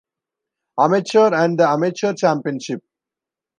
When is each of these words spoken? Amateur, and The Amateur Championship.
Amateur, 0.79 1.31
and 1.31 1.59
The 1.59 1.69
Amateur 1.69 2.13
Championship. 2.15 2.83